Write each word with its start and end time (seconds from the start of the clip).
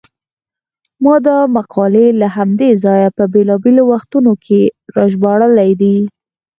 ما 1.03 1.15
دا 1.27 1.37
مقالې 1.57 2.07
له 2.21 2.27
همدې 2.35 2.69
ځایه 2.83 3.09
په 3.17 3.23
بېلابېلو 3.33 3.83
وختونو 3.91 4.31
کې 4.45 4.61
راژباړلې 4.95 5.71
دي. 5.81 5.97